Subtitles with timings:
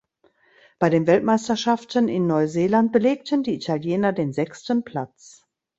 [0.79, 5.45] Bei den Weltmeisterschaften in Neuseeland belegten die Italiener den sechsten Platz.